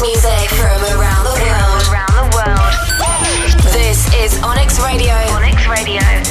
[0.00, 1.34] music from around the
[2.36, 2.72] world.
[3.72, 5.14] This is Onyx Radio.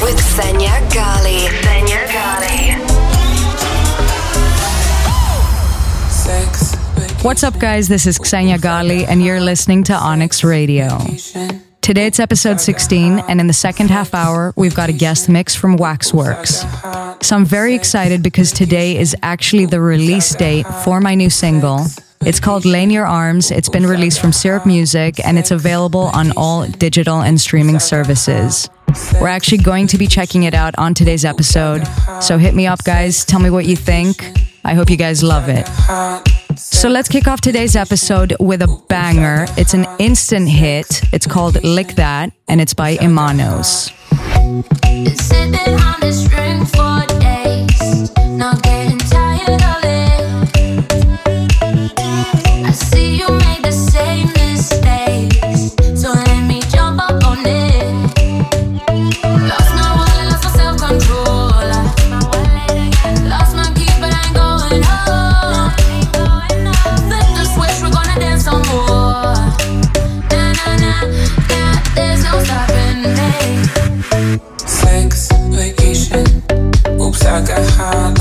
[0.02, 1.48] With Xenia Ghali.
[7.24, 7.90] What's up, guys?
[7.90, 10.98] This is Xenia Ghali, and you're listening to Onyx Radio.
[11.82, 15.56] Today it's episode 16, and in the second half hour, we've got a guest mix
[15.56, 16.64] from Waxworks.
[17.22, 21.88] So I'm very excited because today is actually the release date for my new single,
[22.22, 23.52] it's called Lay in Your Arms.
[23.52, 28.70] It's been released from Syrup Music and it's available on all digital and streaming services.
[29.22, 31.84] We're actually going to be checking it out on today's episode.
[32.22, 33.26] So hit me up, guys.
[33.26, 34.24] Tell me what you think.
[34.64, 35.68] I hope you guys love it.
[36.58, 39.46] So let's kick off today's episode with a banger.
[39.58, 41.02] It's an instant hit.
[41.14, 43.94] It's called Lick That, and it's by Imanos.
[77.38, 78.17] I got high.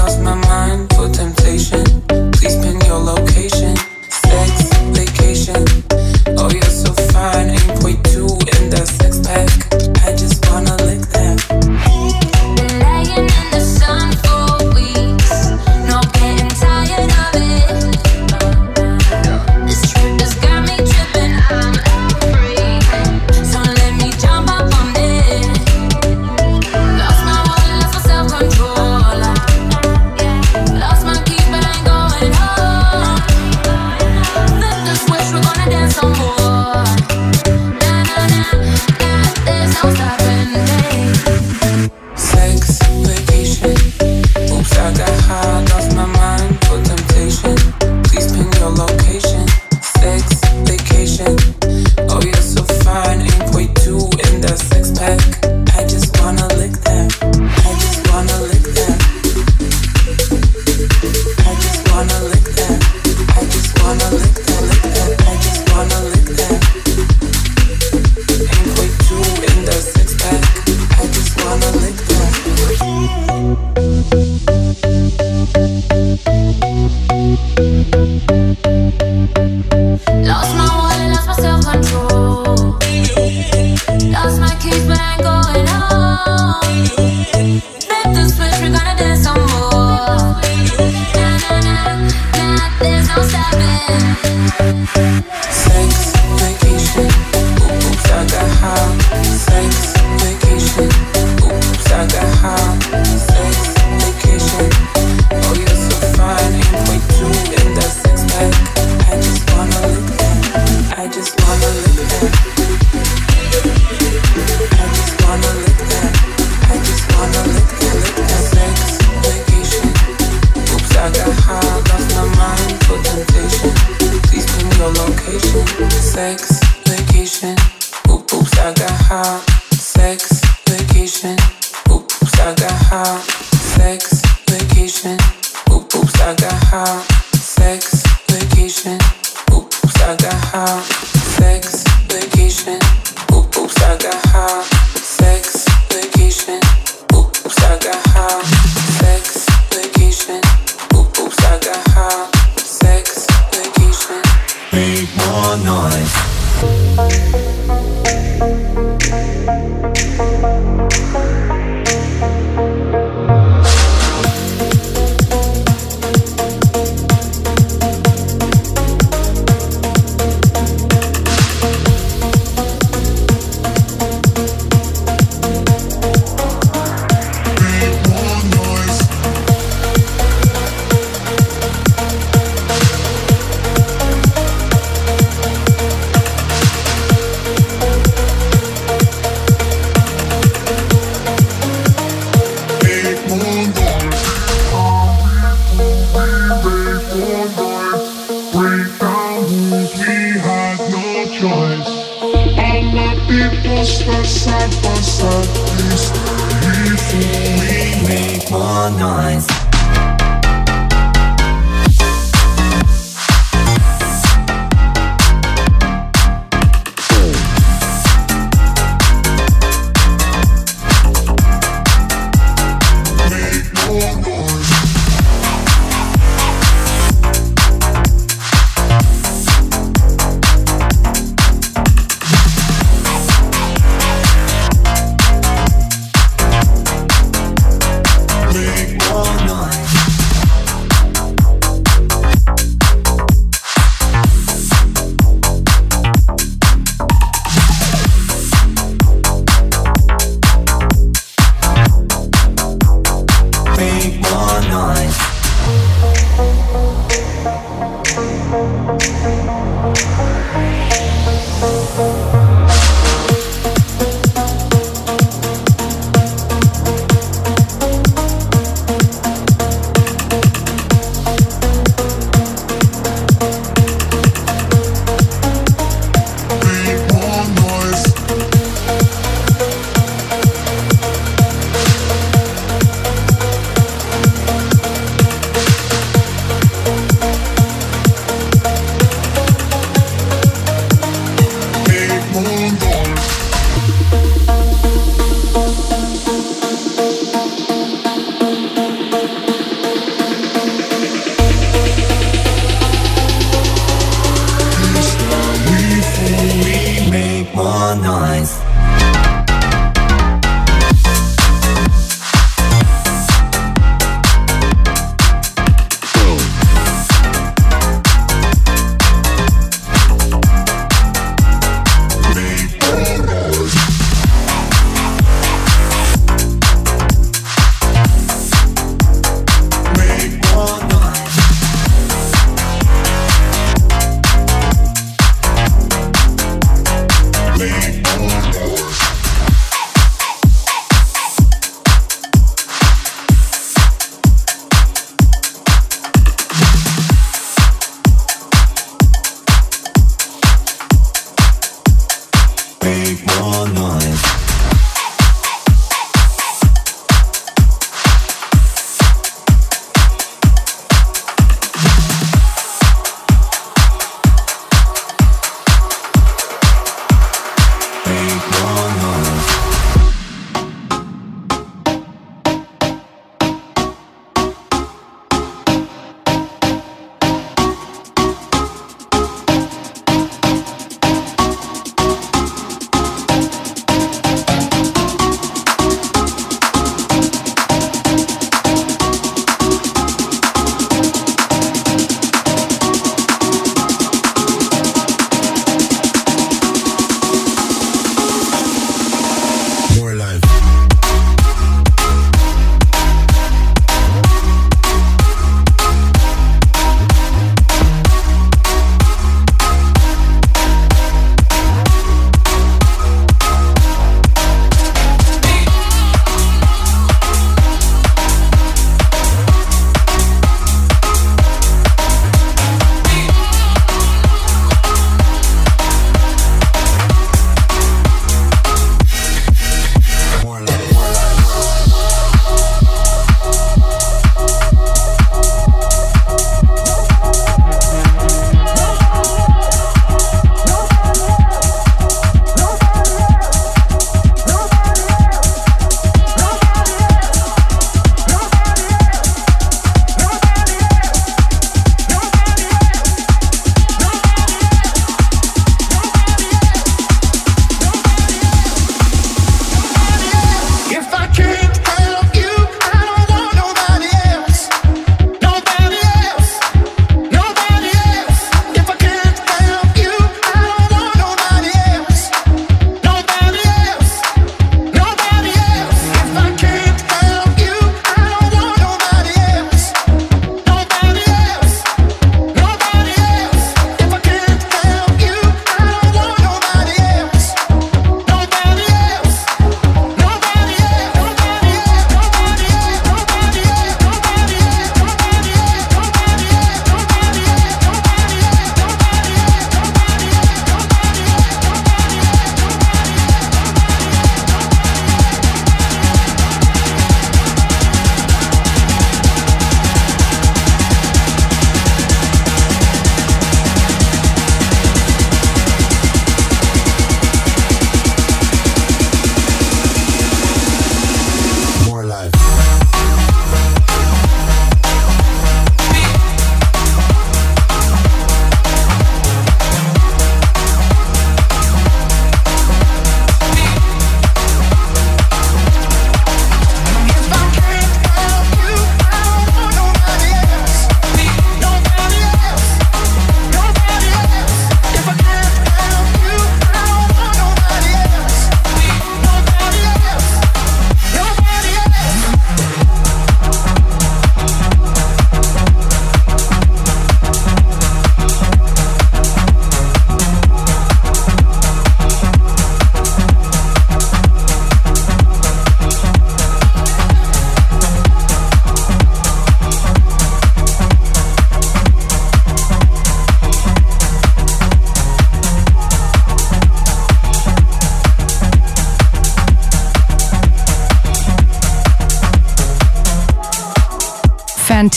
[140.09, 140.96] I got how.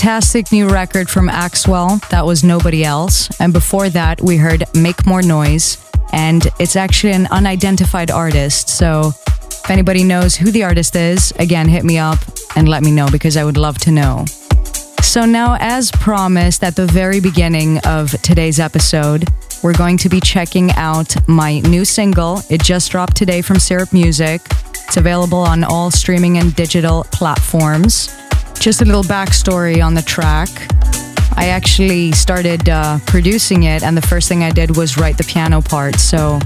[0.10, 2.02] Fantastic new record from Axwell.
[2.10, 3.30] That was Nobody Else.
[3.40, 5.78] And before that, we heard Make More Noise.
[6.12, 8.70] And it's actually an unidentified artist.
[8.70, 12.18] So if anybody knows who the artist is, again, hit me up
[12.56, 14.26] and let me know because I would love to know.
[15.04, 19.30] So, now, as promised at the very beginning of today's episode,
[19.62, 22.42] we're going to be checking out my new single.
[22.50, 24.42] It just dropped today from Syrup Music.
[24.88, 28.10] It's available on all streaming and digital platforms.
[28.60, 30.50] Just a little backstory on the track.
[31.38, 35.24] I actually started uh, producing it, and the first thing I did was write the
[35.24, 35.96] piano part.
[35.96, 36.40] So,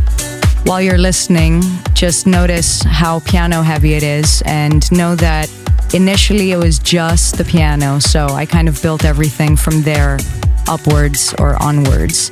[0.65, 1.63] while you're listening,
[1.96, 5.50] just notice how piano heavy it is and know that
[5.93, 8.00] initially it was just the piano.
[8.00, 10.20] So I kind of built everything from there
[10.67, 12.29] upwards or onwards.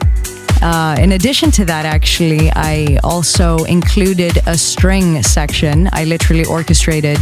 [0.61, 5.89] Uh, in addition to that, actually, I also included a string section.
[5.91, 7.17] I literally orchestrated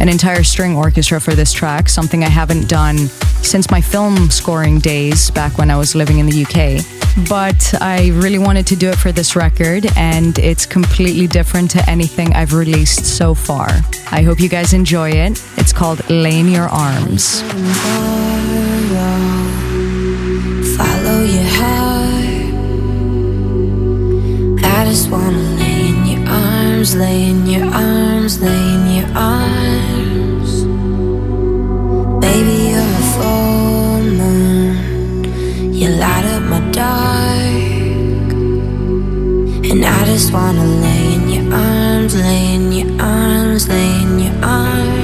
[0.00, 2.98] an entire string orchestra for this track, something I haven't done
[3.42, 6.84] since my film scoring days back when I was living in the UK.
[7.28, 11.88] But I really wanted to do it for this record, and it's completely different to
[11.88, 13.68] anything I've released so far.
[14.10, 15.42] I hope you guys enjoy it.
[15.56, 17.40] It's called Lay in Your Arms.
[20.76, 22.06] Follow your heart.
[24.62, 30.64] I just wanna lay in your arms, lay in your arms, lay in your arms.
[32.24, 35.72] Baby, you're a full moon.
[35.74, 38.32] You light up my dark.
[39.70, 44.44] And I just wanna lay in your arms, lay in your arms, lay in your
[44.44, 44.95] arms.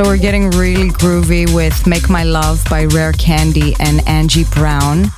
[0.00, 5.10] So we're getting really groovy with Make My Love by Rare Candy and Angie Brown.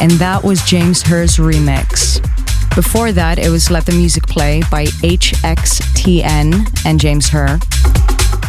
[0.00, 2.20] And that was James Hurr's remix.
[2.74, 7.60] Before that, it was Let the Music Play by HXTN and James Herr.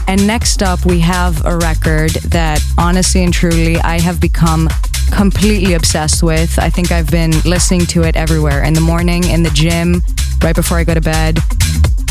[0.07, 4.67] And next up, we have a record that honestly and truly I have become
[5.11, 6.57] completely obsessed with.
[6.57, 10.01] I think I've been listening to it everywhere in the morning, in the gym,
[10.41, 11.37] right before I go to bed.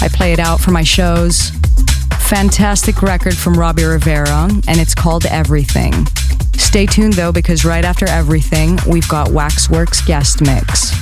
[0.01, 1.51] I play it out for my shows.
[2.29, 5.93] Fantastic record from Robbie Rivera, and it's called Everything.
[6.57, 10.93] Stay tuned though, because right after Everything, we've got Waxworks guest mix.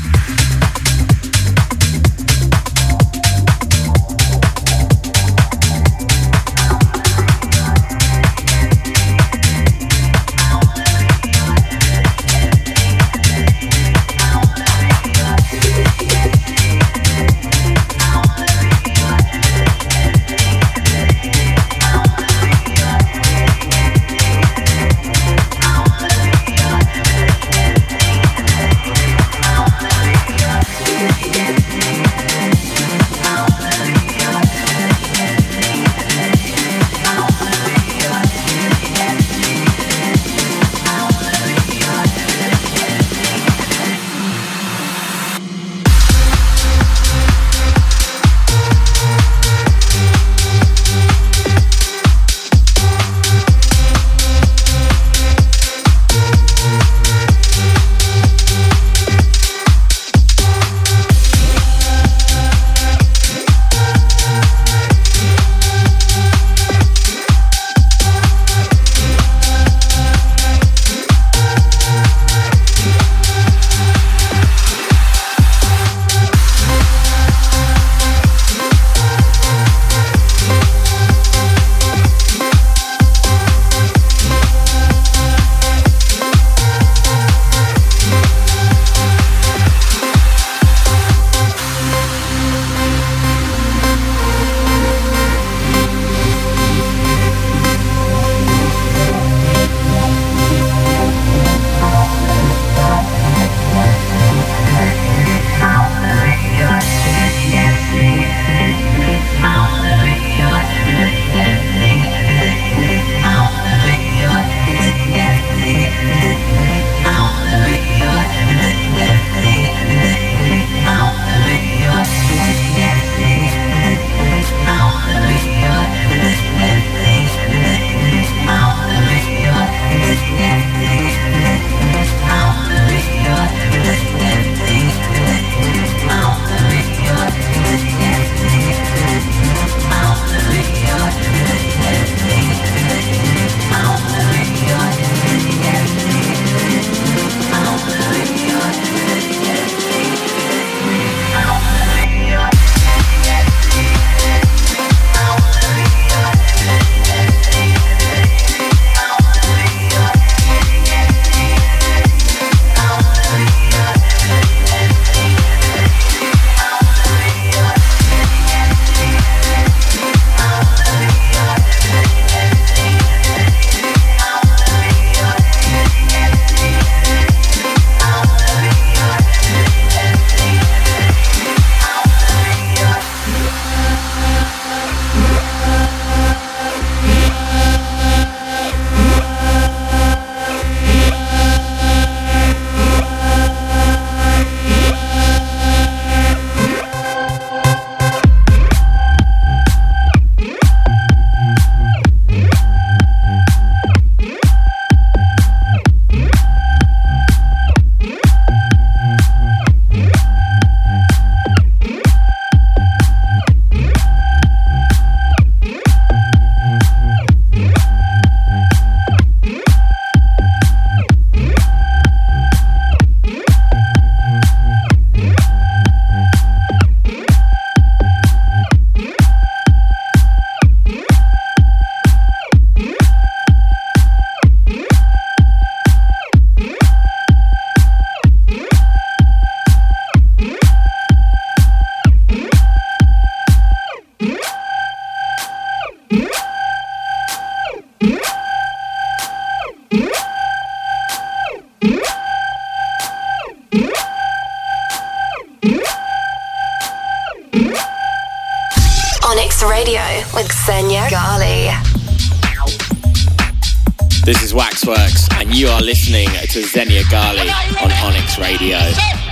[265.62, 267.48] You are listening to Xenia Ghali
[267.84, 269.31] on Onyx Radio.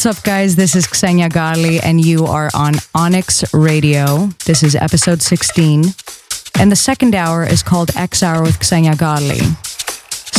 [0.00, 0.56] What's up, guys?
[0.56, 4.30] This is Xenia Ghali, and you are on Onyx Radio.
[4.46, 5.84] This is episode 16.
[6.58, 9.42] And the second hour is called X Hour with Xenia Ghali.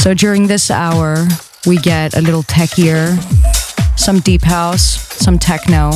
[0.02, 1.28] So during this hour,
[1.68, 3.16] we get a little techier,
[4.00, 4.84] some deep house,
[5.24, 5.92] some techno.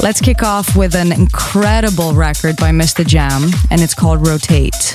[0.00, 3.04] Let's kick off with an incredible record by Mr.
[3.04, 4.94] Jam, and it's called Rotate.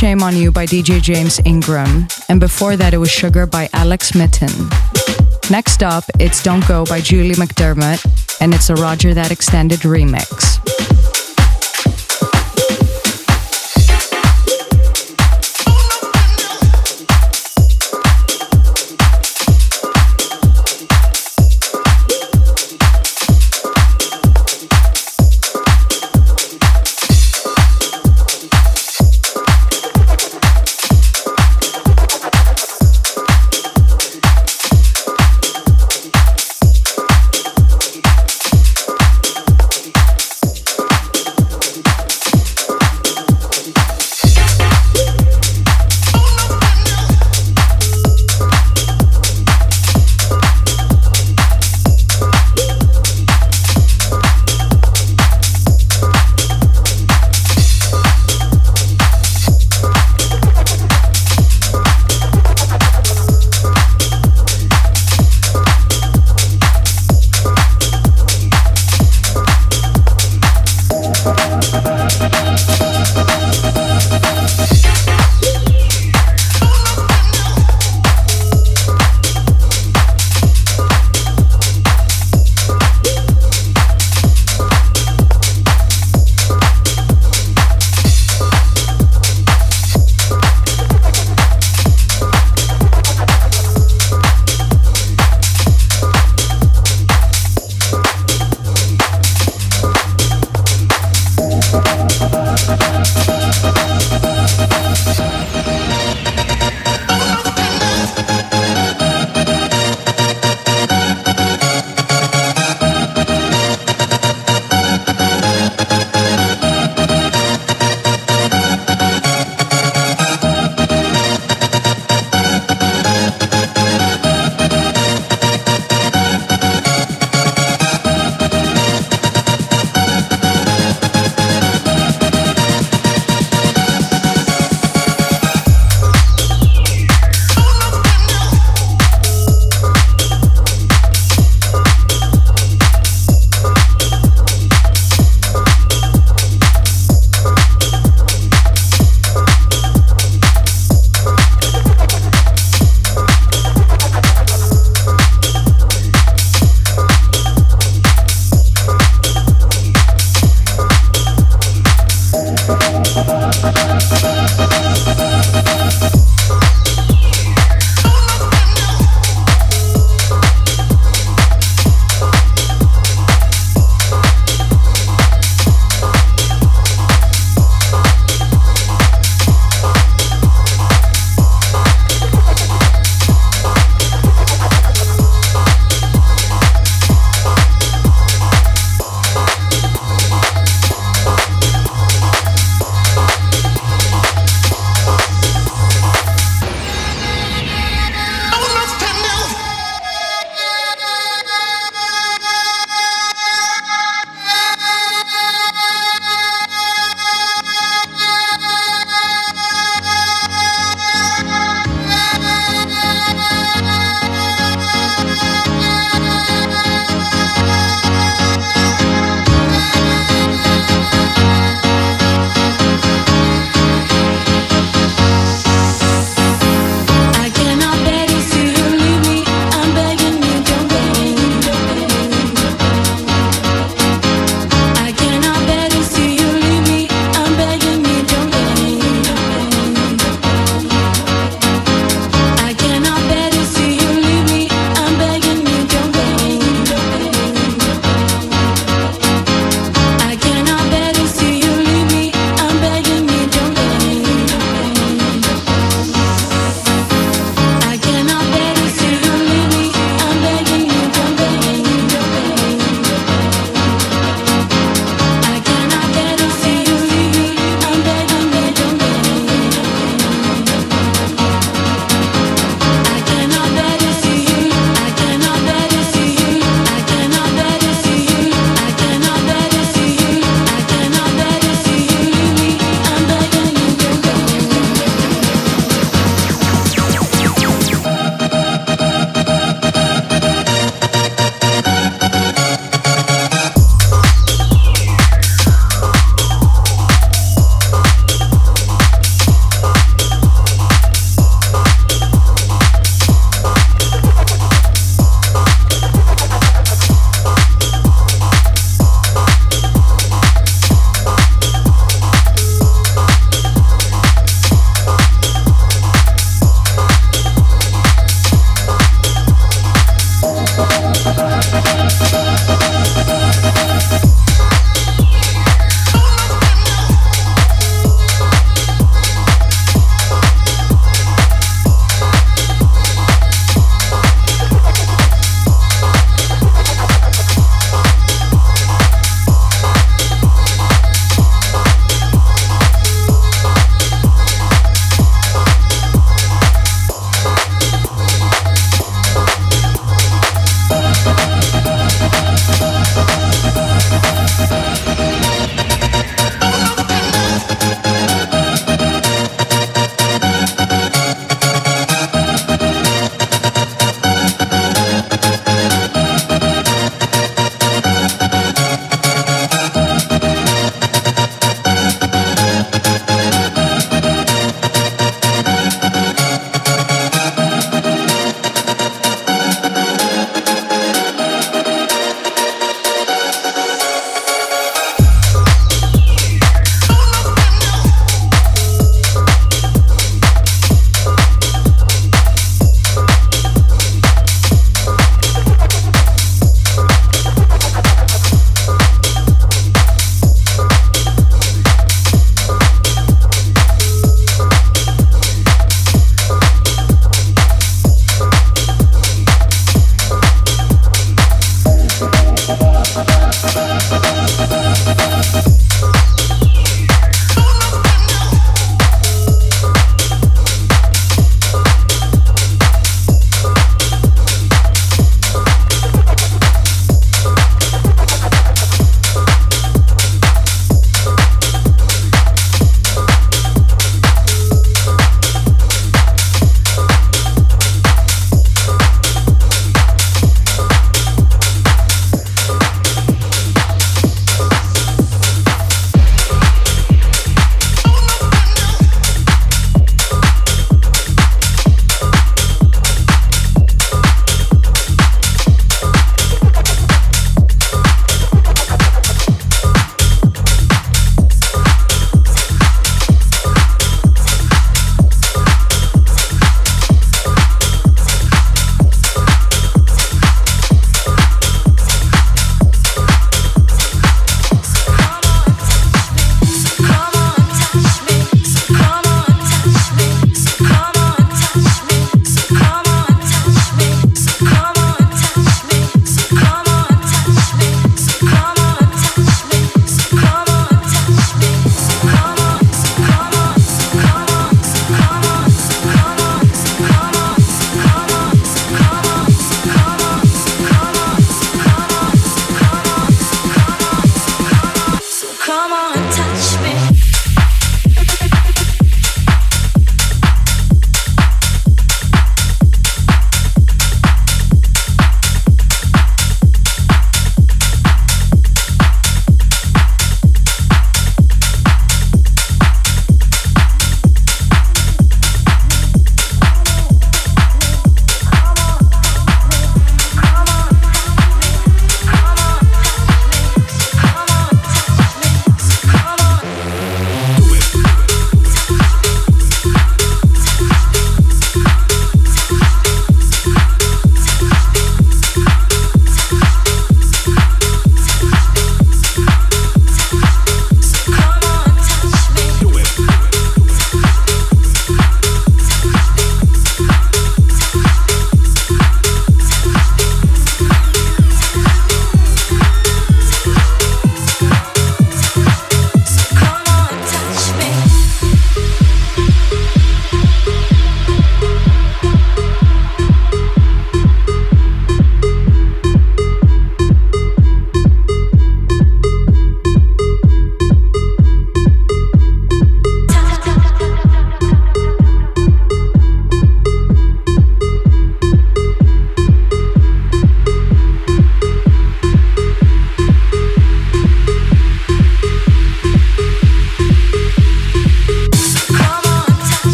[0.00, 4.14] Shame on You by DJ James Ingram, and before that, it was Sugar by Alex
[4.14, 4.48] Mitten.
[5.50, 10.39] Next up, it's Don't Go by Julie McDermott, and it's a Roger That Extended remix.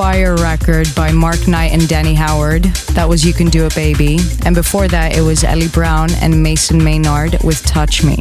[0.00, 2.62] Fire record by Mark Knight and Danny Howard.
[2.94, 4.18] That was You Can Do It Baby.
[4.46, 8.16] And before that, it was Ellie Brown and Mason Maynard with Touch Me.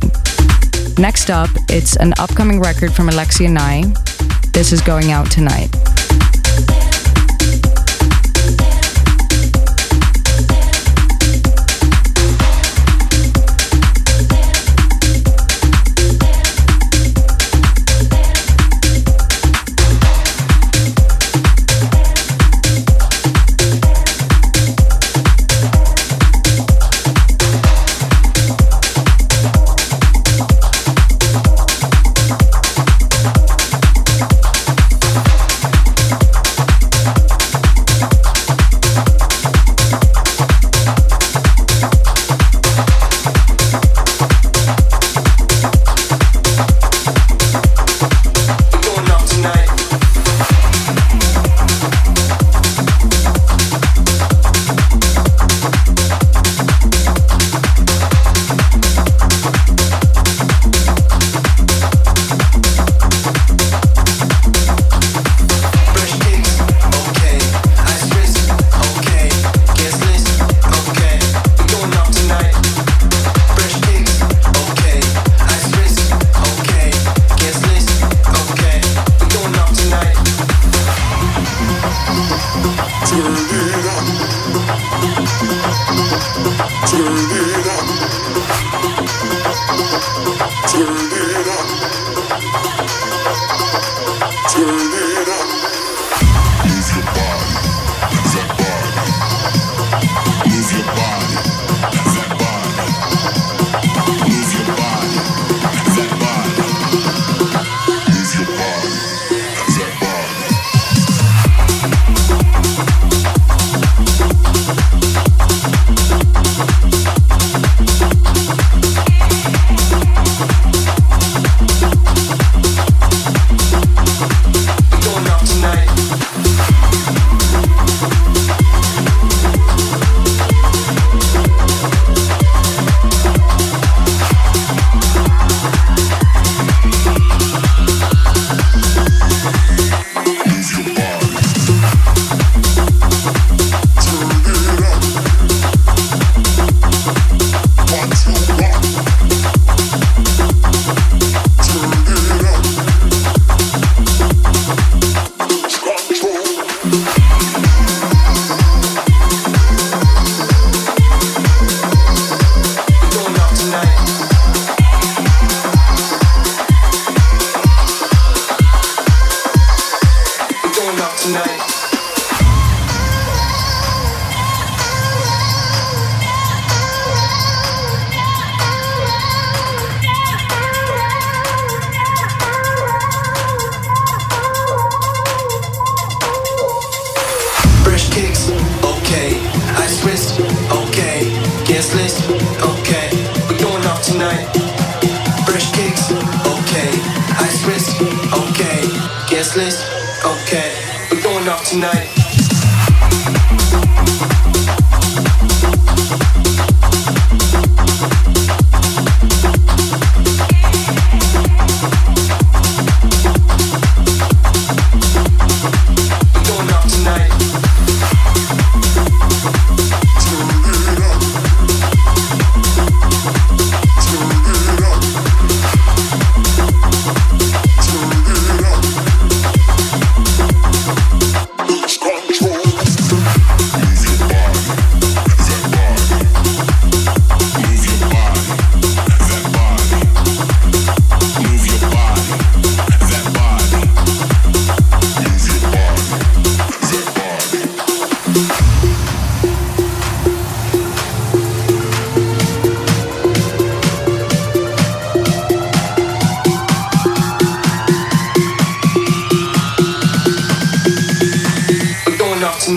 [0.97, 3.83] Next up, it's an upcoming record from Alexia Nye.
[4.51, 5.73] This is going out tonight.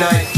[0.02, 0.31] night.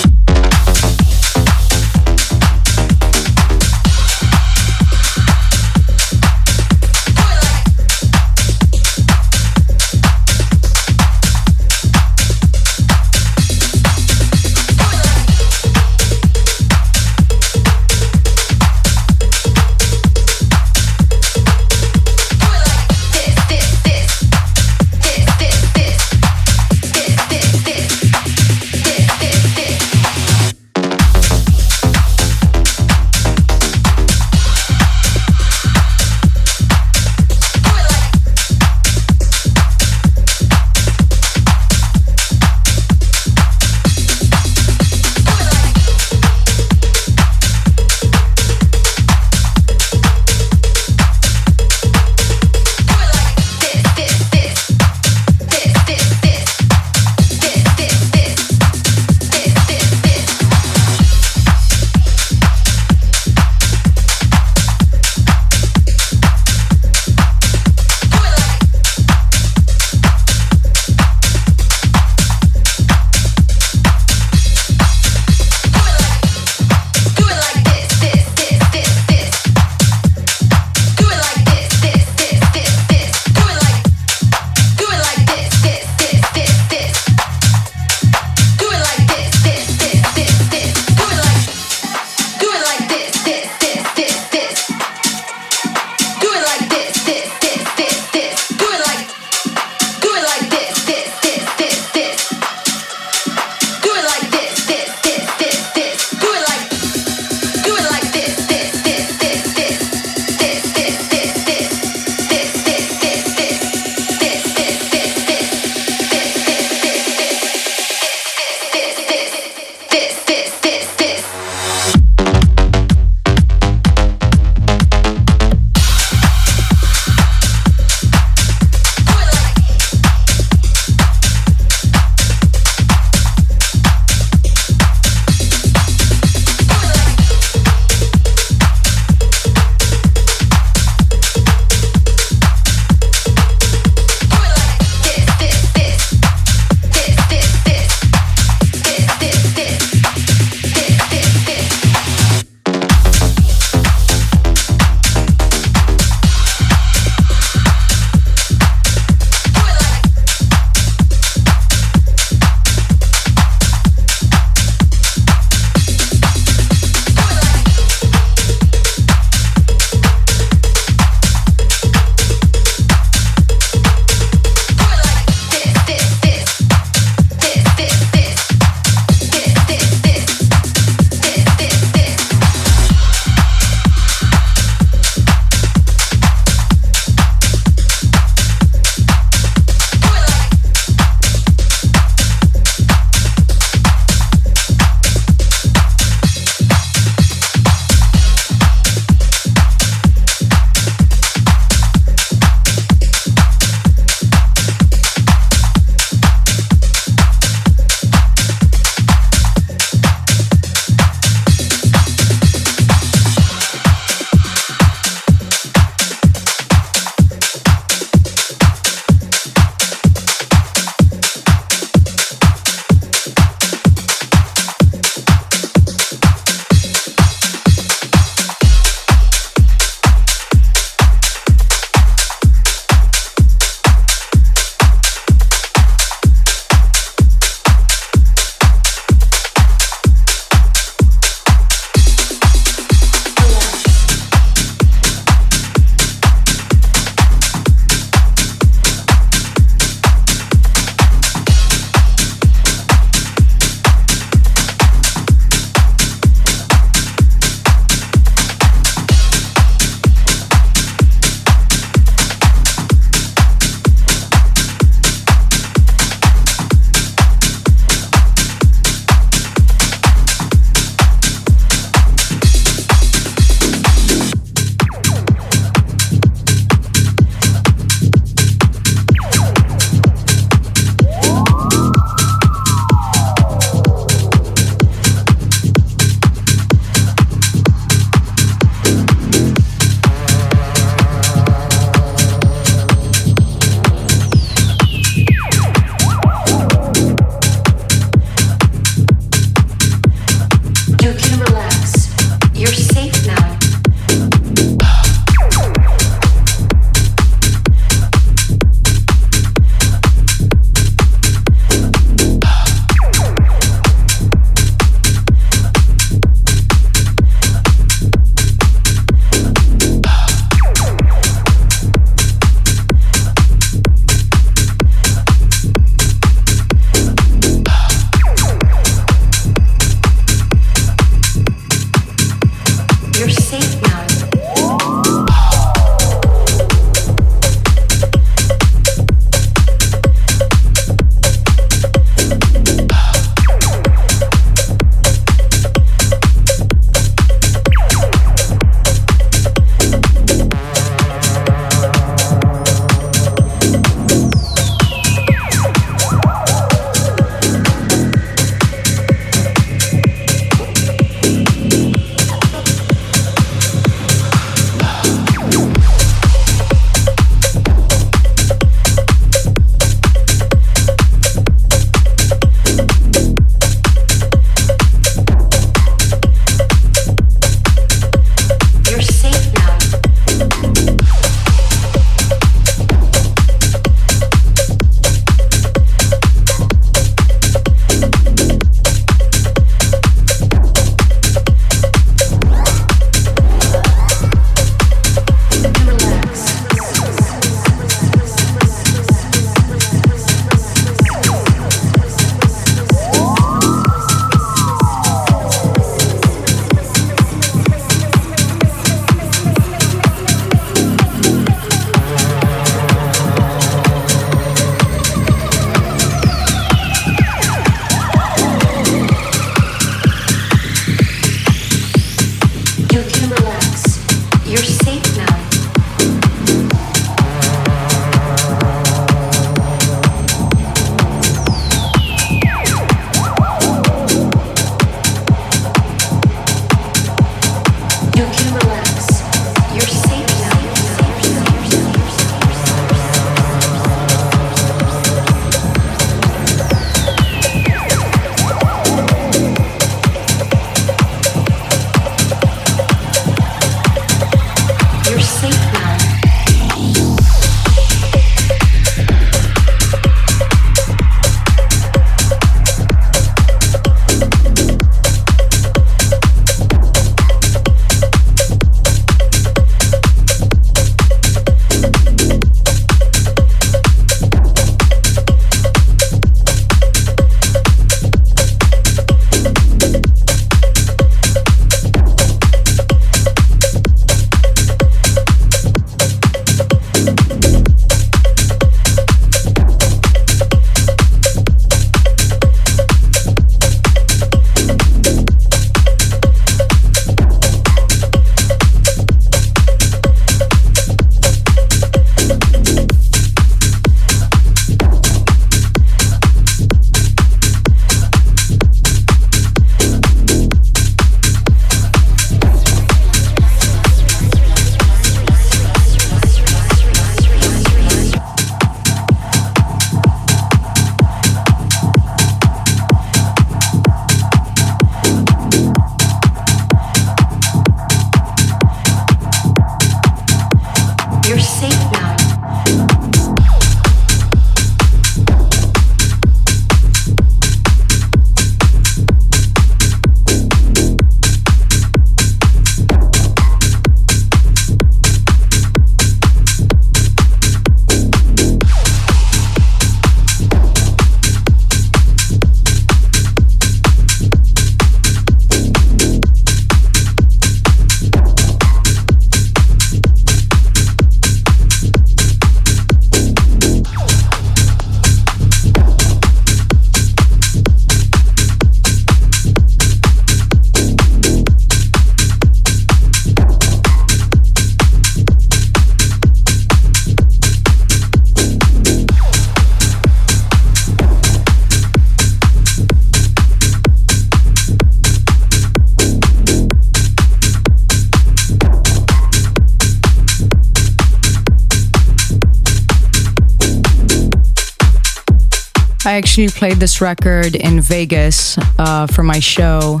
[596.18, 600.00] Actually played this record in Vegas uh, for my show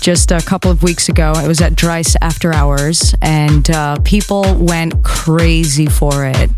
[0.00, 1.32] just a couple of weeks ago.
[1.36, 6.50] It was at Drai's After Hours, and uh, people went crazy for it.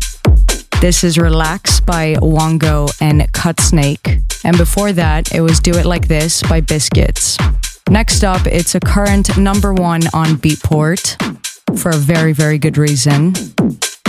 [0.79, 4.19] This is Relax by Wongo and Cut Snake.
[4.43, 7.39] And before that, it was Do It Like This by Biscits.
[7.89, 11.17] Next up, it's a current number one on Beatport
[11.79, 13.33] for a very, very good reason.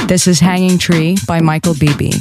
[0.08, 2.12] This is Hanging Tree by Michael Bibi.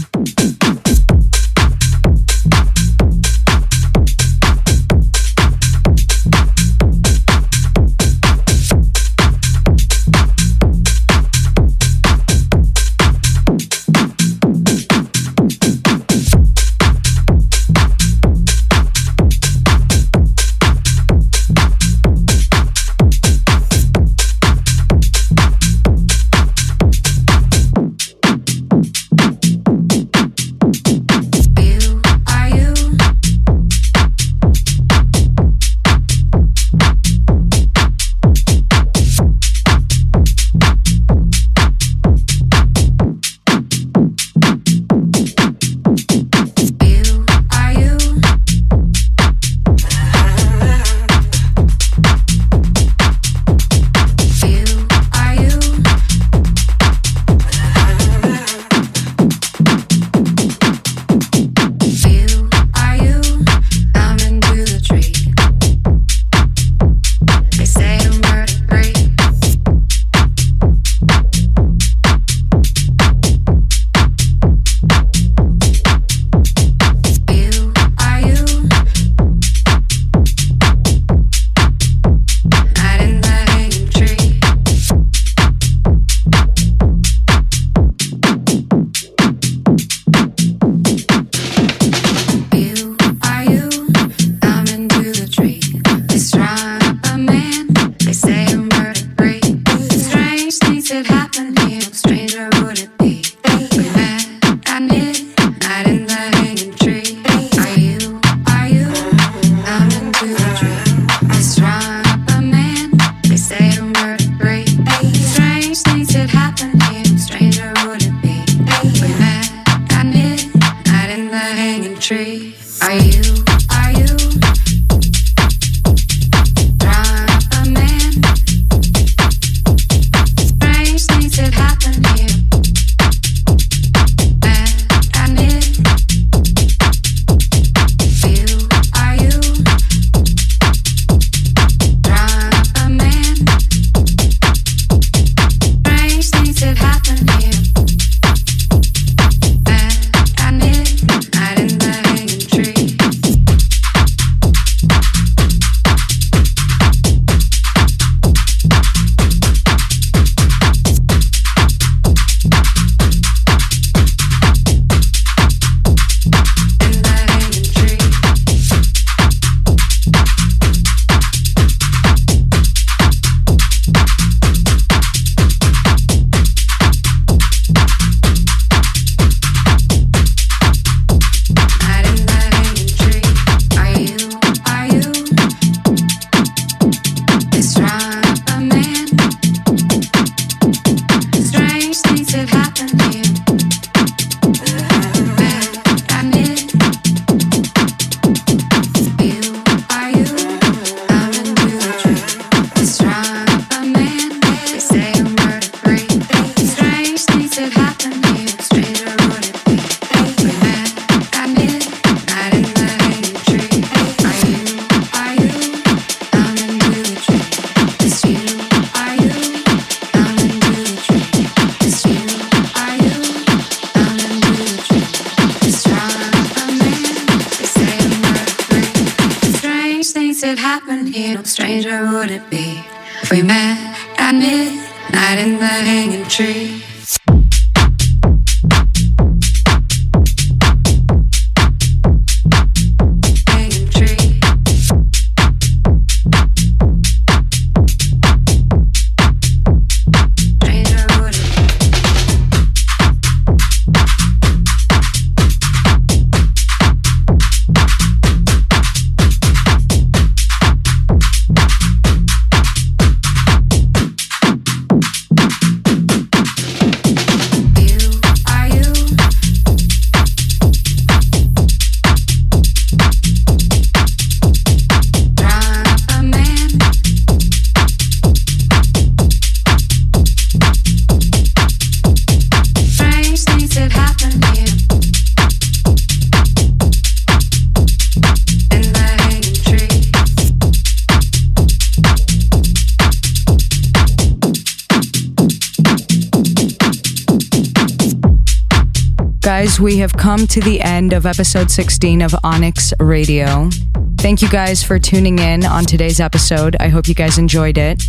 [299.80, 303.70] We have come to the end of episode 16 of Onyx Radio.
[304.18, 306.76] Thank you guys for tuning in on today's episode.
[306.80, 308.02] I hope you guys enjoyed it.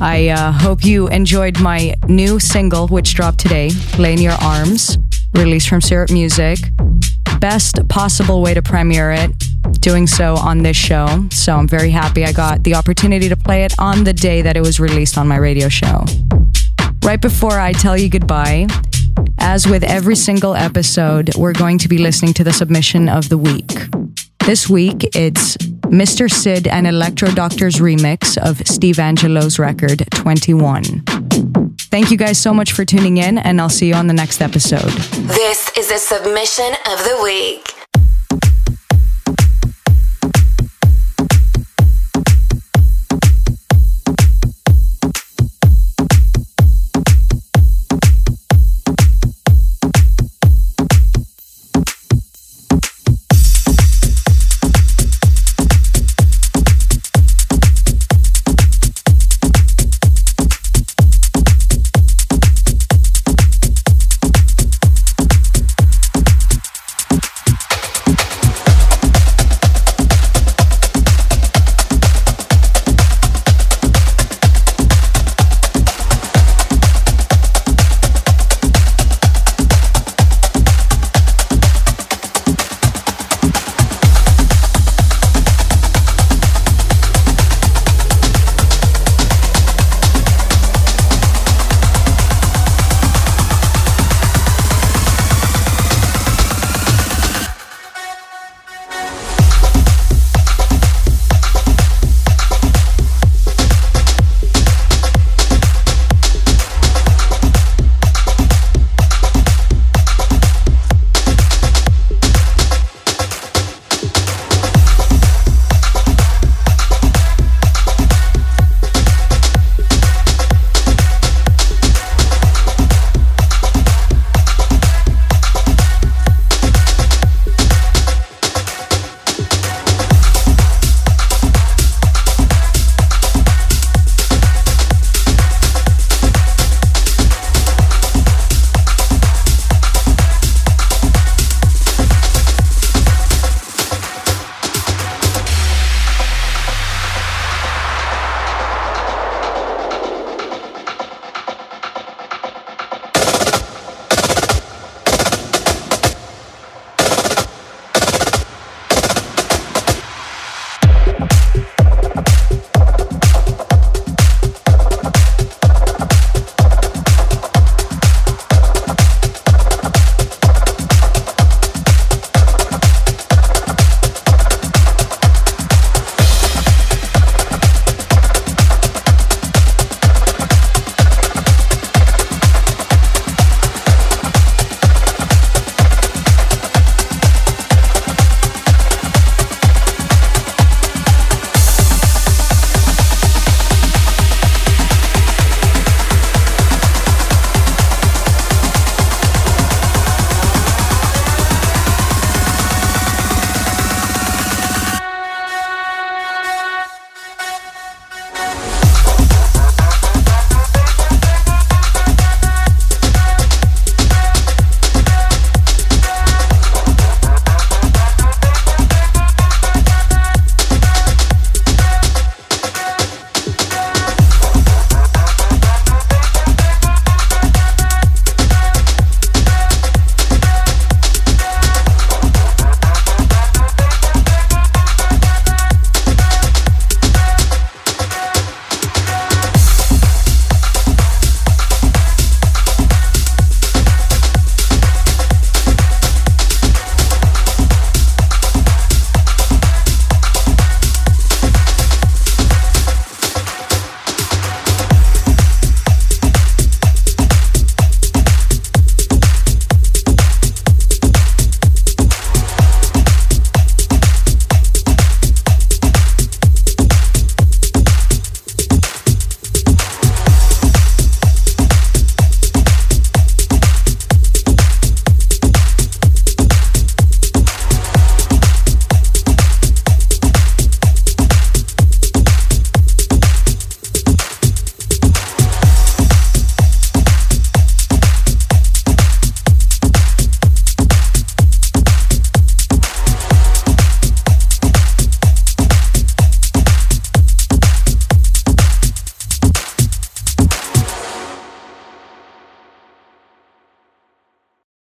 [0.00, 4.98] I uh, hope you enjoyed my new single, which dropped today, Lay in Your Arms,
[5.34, 6.58] released from Syrup Music.
[7.40, 9.32] Best possible way to premiere it,
[9.80, 11.26] doing so on this show.
[11.30, 14.56] So I'm very happy I got the opportunity to play it on the day that
[14.56, 16.04] it was released on my radio show.
[17.02, 18.66] Right before I tell you goodbye,
[19.48, 23.38] as with every single episode, we're going to be listening to the submission of the
[23.38, 23.70] week.
[24.44, 25.56] This week, it's
[25.88, 26.30] Mr.
[26.30, 30.82] Sid and Electro Doctor's remix of Steve Angello's record 21.
[31.90, 34.42] Thank you guys so much for tuning in, and I'll see you on the next
[34.42, 34.92] episode.
[35.40, 37.67] This is the submission of the week.